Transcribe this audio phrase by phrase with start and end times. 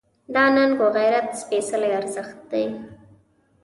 [0.33, 2.65] دا ننګ و غیرت سپېڅلی ارزښت دی.